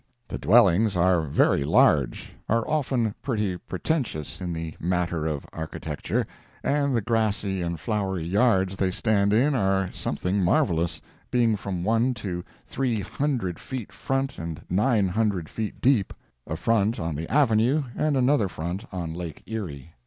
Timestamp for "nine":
14.71-15.07